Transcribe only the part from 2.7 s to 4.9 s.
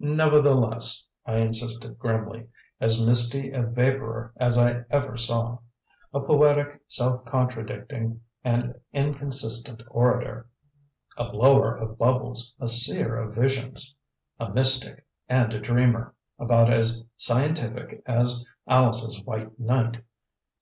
"as misty a vapourer as I